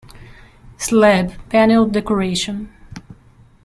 [0.77, 2.71] Slab, panelled decoration.